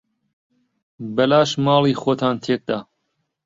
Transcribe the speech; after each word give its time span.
بەلاش 1.15 1.51
ماڵی 1.65 1.99
خۆتان 2.01 2.35
تێک 2.43 2.61
دا. 2.69 2.79